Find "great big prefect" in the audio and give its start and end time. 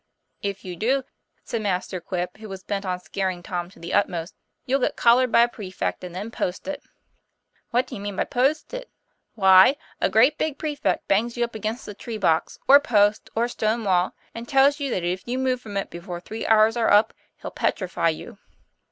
10.09-11.07